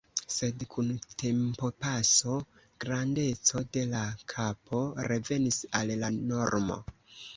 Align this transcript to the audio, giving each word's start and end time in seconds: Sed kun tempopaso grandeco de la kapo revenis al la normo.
Sed 0.35 0.63
kun 0.75 0.87
tempopaso 1.23 2.37
grandeco 2.85 3.63
de 3.77 3.85
la 3.95 4.03
kapo 4.35 4.81
revenis 5.13 5.61
al 5.83 5.95
la 6.05 6.11
normo. 6.17 6.81